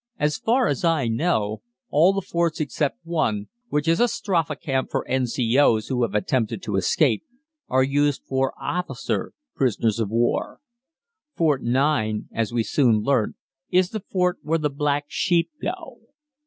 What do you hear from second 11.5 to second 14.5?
9, as we soon learnt, is the fort